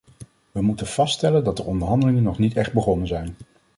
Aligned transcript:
We 0.51 0.61
moeten 0.61 0.87
vaststellen 0.87 1.43
dat 1.43 1.57
de 1.57 1.63
onderhandelingen 1.63 2.23
nog 2.23 2.37
niet 2.37 2.55
echt 2.57 2.73
begonnen 2.73 3.07
zijn. 3.07 3.35